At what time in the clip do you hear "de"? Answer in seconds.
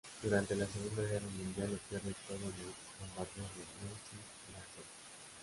3.43-3.85